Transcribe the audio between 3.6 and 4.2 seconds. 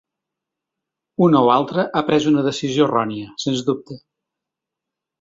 dubte.